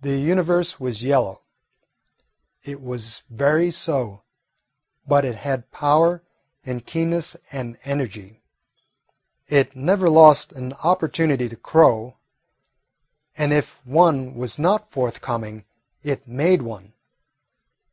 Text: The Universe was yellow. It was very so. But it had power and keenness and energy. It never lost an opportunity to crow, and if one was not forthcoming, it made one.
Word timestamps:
The 0.00 0.18
Universe 0.18 0.80
was 0.80 1.04
yellow. 1.04 1.42
It 2.64 2.82
was 2.82 3.22
very 3.30 3.70
so. 3.70 4.24
But 5.06 5.24
it 5.24 5.36
had 5.36 5.70
power 5.70 6.24
and 6.64 6.84
keenness 6.84 7.36
and 7.52 7.78
energy. 7.84 8.42
It 9.46 9.76
never 9.76 10.10
lost 10.10 10.50
an 10.50 10.72
opportunity 10.72 11.48
to 11.48 11.54
crow, 11.56 12.18
and 13.38 13.52
if 13.52 13.86
one 13.86 14.34
was 14.34 14.58
not 14.58 14.90
forthcoming, 14.90 15.64
it 16.02 16.26
made 16.26 16.62
one. 16.62 16.94